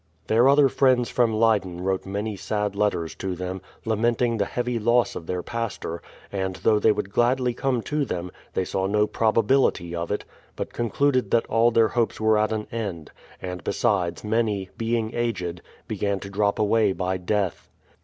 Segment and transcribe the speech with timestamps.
[0.25, 5.15] Their other friends from Leyden wrote many sad letters to them, lamenting the heavy loss
[5.15, 9.37] of their pastor, and though they would gladly come to them, they saw no prob
[9.37, 10.25] ability of it,
[10.55, 15.61] but concluded that all their hopes were at an end; and besides, many, being aged,
[15.87, 17.69] began to drop away by death.